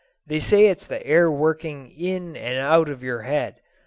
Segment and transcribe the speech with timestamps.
[0.25, 3.57] They say it's the air working in and out of your head.